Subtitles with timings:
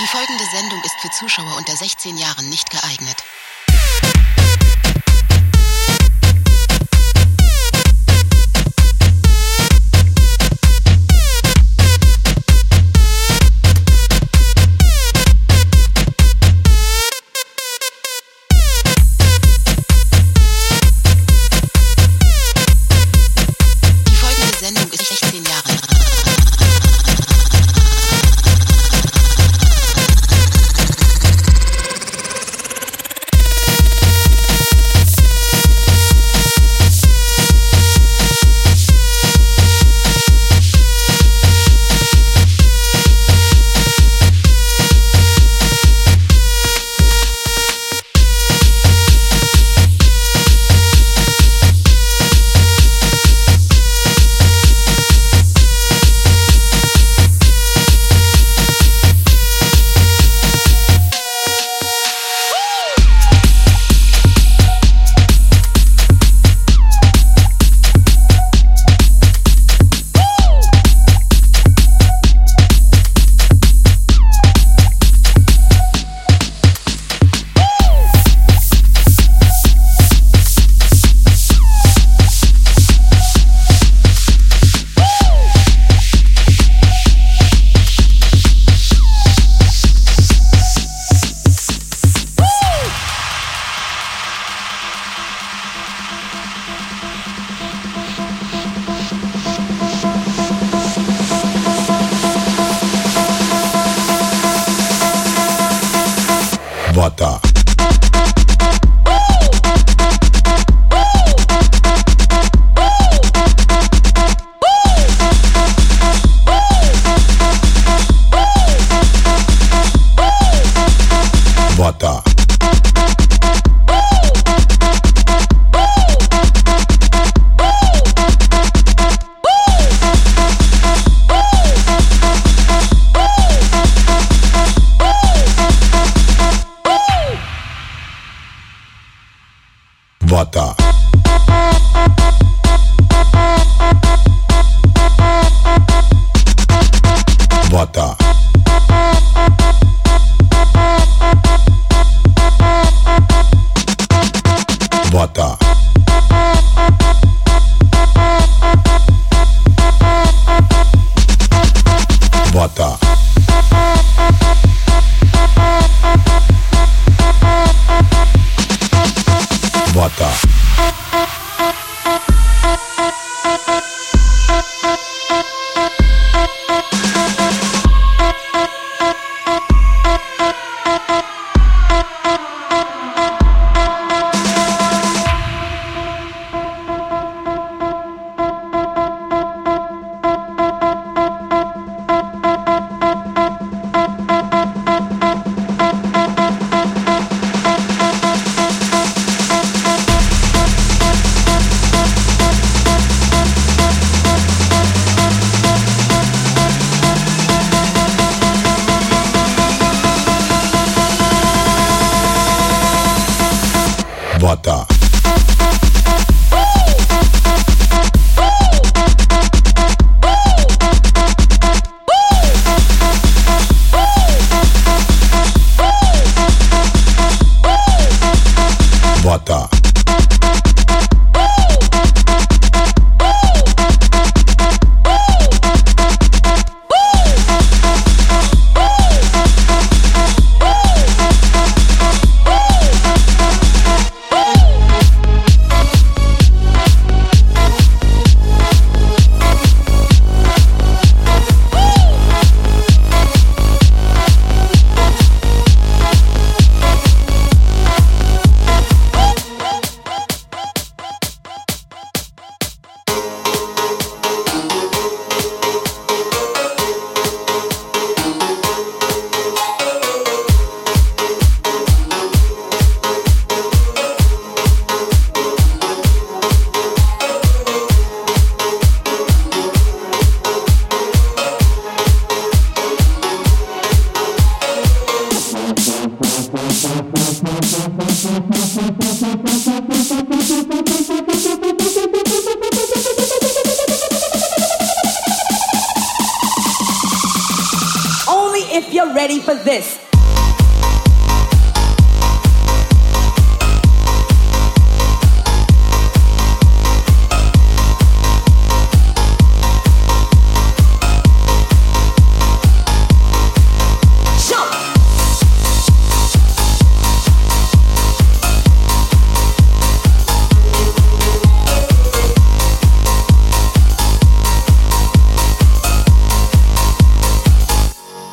[0.00, 3.22] Die folgende Sendung ist für Zuschauer unter 16 Jahren nicht geeignet.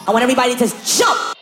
[0.10, 1.39] I want everybody to jump.